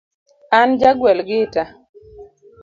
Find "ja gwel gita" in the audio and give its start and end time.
0.79-1.63